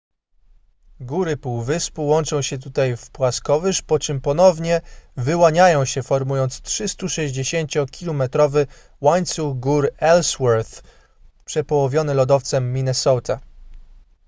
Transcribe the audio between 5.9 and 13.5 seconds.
formując 360-kilometrowy łańcuch gór ellsworth przepołowiony lodowcem minnesota